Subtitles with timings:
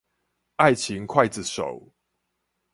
[0.55, 1.93] 愛情劊子手